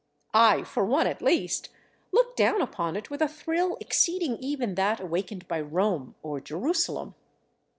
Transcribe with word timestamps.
I, 0.33 0.63
for 0.63 0.83
one 0.83 1.05
at 1.05 1.21
least, 1.21 1.69
looked 2.11 2.35
down 2.35 2.59
upon 2.59 2.95
it 2.95 3.11
with 3.11 3.21
a 3.21 3.27
thrill 3.27 3.77
exceeding 3.79 4.35
even 4.37 4.73
that 4.73 4.99
awakened 4.99 5.47
by 5.47 5.61
Rome 5.61 6.15
or 6.23 6.41
Jerusalem. 6.41 7.13